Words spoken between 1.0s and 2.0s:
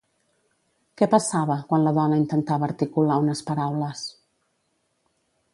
Què passava quan la